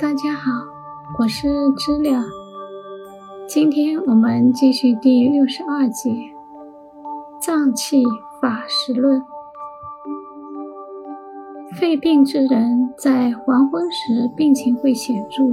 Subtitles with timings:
[0.00, 0.50] 大家好，
[1.18, 1.46] 我是
[1.76, 2.24] 知了。
[3.46, 6.10] 今天我们继续第六十二节
[7.38, 8.02] 脏器
[8.40, 9.22] 法实论。
[11.78, 15.52] 肺病之人在黄昏时病情会显著，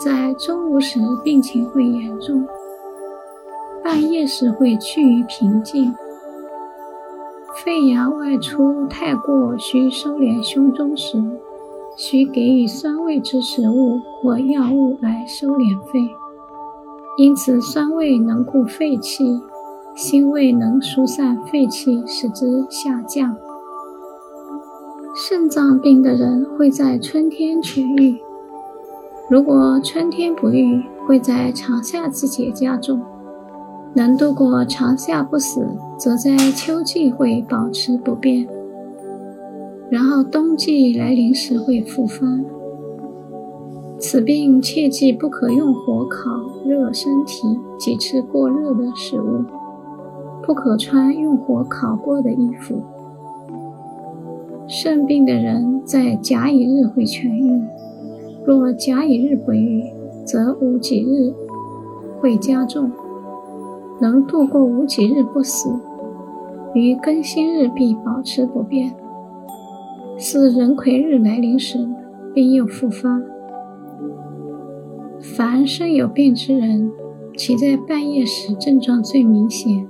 [0.00, 2.46] 在中午时病情会严重，
[3.84, 5.94] 半夜时会趋于平静。
[7.62, 11.22] 肺阳外出太过，需收敛胸中时。
[11.96, 16.00] 需给予酸味之食物或药物来收敛肺，
[17.18, 19.40] 因此酸味能固肺气，
[19.94, 23.36] 辛味能疏散肺气，使之下降。
[25.14, 28.18] 肾脏病的人会在春天痊愈，
[29.30, 33.00] 如果春天不愈，会在长夏季节加重。
[33.94, 35.64] 能度过长夏不死，
[35.96, 38.48] 则在秋季会保持不变。
[39.94, 42.26] 然后冬季来临时会复发。
[44.00, 46.32] 此病切记不可用火烤
[46.66, 49.44] 热身体及吃过热的食物，
[50.42, 52.82] 不可穿用火烤过的衣服。
[54.66, 57.62] 肾病的人在甲乙日会痊愈，
[58.44, 59.84] 若甲乙日不愈，
[60.24, 61.32] 则无己日
[62.20, 62.90] 会加重。
[64.00, 65.70] 能度过无几日不死，
[66.74, 68.92] 于更新日必保持不变。
[70.16, 71.78] 是壬癸日来临时，
[72.32, 73.20] 病又复发。
[75.20, 76.90] 凡身有病之人，
[77.36, 79.86] 其在半夜时症状最明显，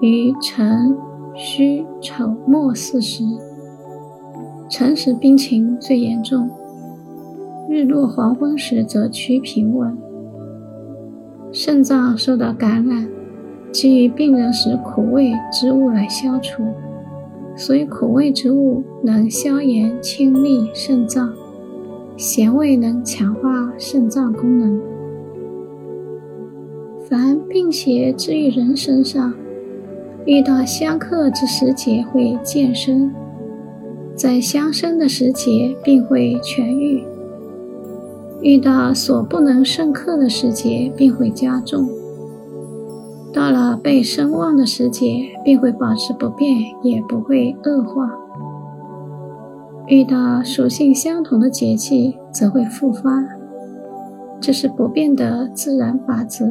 [0.00, 0.96] 于辰、
[1.34, 3.24] 戌、丑、末四时，
[4.68, 6.50] 辰时病情最严重，
[7.68, 9.96] 日落黄昏时则趋平稳。
[11.52, 13.08] 肾脏受到感染，
[13.72, 16.62] 基于病人时苦味之物来消除。
[17.56, 21.32] 所以苦味之物能消炎清利肾脏，
[22.16, 24.80] 咸味能强化肾脏功能。
[27.08, 29.34] 凡病邪之于人身上，
[30.24, 33.12] 遇到相克之时节会渐生，
[34.14, 37.02] 在相生的时节并会痊愈；
[38.40, 41.88] 遇到所不能胜克的时节，并会加重。
[43.32, 45.06] 到了被生旺的时节，
[45.44, 46.50] 便会保持不变，
[46.82, 48.10] 也不会恶化。
[49.86, 53.24] 遇到属性相同的节气，则会复发，
[54.40, 56.46] 这是不变的自然法则。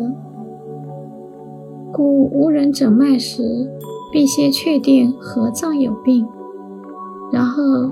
[1.92, 3.70] 故无人诊脉时，
[4.12, 6.28] 必先确定何脏有病，
[7.32, 7.92] 然后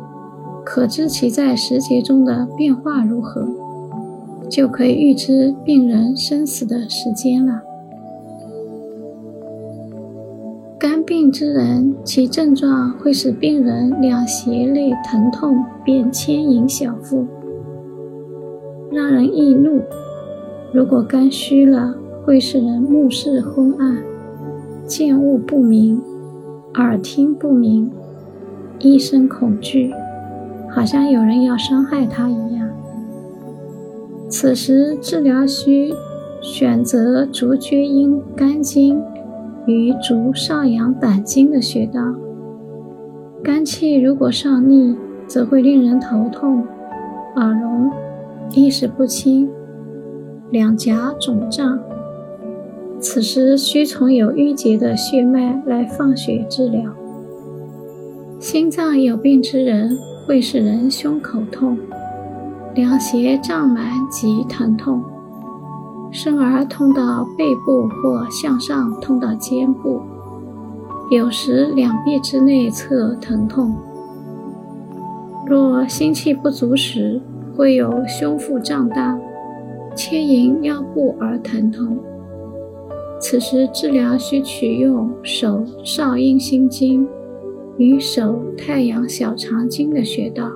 [0.64, 3.48] 可知其在时节中的变化如何，
[4.50, 7.62] 就可以预知病人生死的时间了。
[11.08, 17.26] 病之人，其症状会使病人两胁肋疼痛，便牵引小腹，
[18.92, 19.80] 让人易怒。
[20.74, 21.96] 如果肝虚了，
[22.26, 24.04] 会使人目视昏暗，
[24.86, 26.02] 见物不明，
[26.74, 27.90] 耳听不明，
[28.78, 29.94] 一生恐惧，
[30.70, 32.68] 好像有人要伤害他一样。
[34.28, 35.94] 此时治疗需
[36.42, 39.02] 选择足厥阴肝经。
[39.68, 42.02] 与足上阳胆经的穴道，
[43.44, 44.96] 肝气如果上逆，
[45.28, 46.64] 则会令人头痛、
[47.36, 47.92] 耳聋、
[48.54, 49.50] 意识不清、
[50.50, 51.78] 两颊肿胀。
[53.02, 56.90] 此时需从有淤结的血脉来放血治疗。
[58.40, 61.78] 心脏有病之人会使人胸口痛、
[62.74, 65.04] 两胁胀满及疼痛。
[66.12, 70.02] 生儿通到背部或向上通到肩部，
[71.12, 73.76] 有时两臂之内侧疼痛。
[75.46, 77.22] 若心气不足时，
[77.56, 79.20] 会有胸腹胀大、
[79.96, 81.98] 牵引腰部而疼痛。
[83.20, 87.08] 此时治疗需取用手少阴心经
[87.78, 90.52] 与手太阳小肠经的穴道，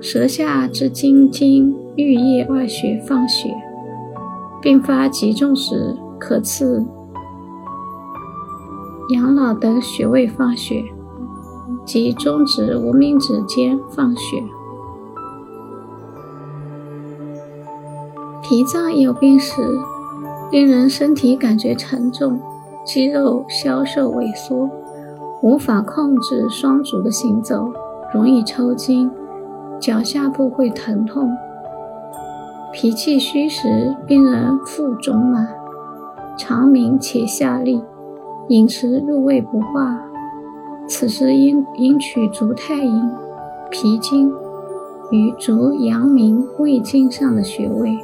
[0.00, 3.54] 舌下至筋经、玉液二穴放血。
[4.62, 6.86] 并发急重时，可刺
[9.10, 10.84] 养老等穴位放血，
[11.84, 14.42] 及中指、无名指间放血。
[18.40, 19.62] 脾脏有病时，
[20.52, 22.40] 令人身体感觉沉重，
[22.86, 24.70] 肌肉消瘦萎缩，
[25.42, 27.72] 无法控制双足的行走，
[28.14, 29.10] 容易抽筋，
[29.80, 31.28] 脚下部会疼痛。
[32.72, 35.46] 脾气虚时，病人腹肿满，
[36.38, 37.82] 肠鸣且下利，
[38.48, 40.00] 饮食入胃不化。
[40.88, 43.10] 此时应应取足太阴、
[43.70, 44.32] 脾经
[45.10, 47.96] 与足阳明胃经上的穴位，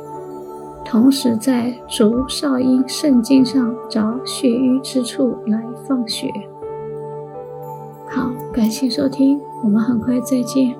[0.85, 6.31] 同时在足少阴肾经上找血瘀之处来放血。
[8.07, 10.77] 好，感谢收听，我们很快再见。